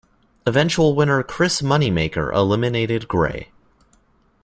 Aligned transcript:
Eventual 0.47 0.95
winner 0.95 1.21
Chris 1.21 1.61
Moneymaker 1.61 2.33
eliminated 2.33 3.07
Grey. 3.07 3.51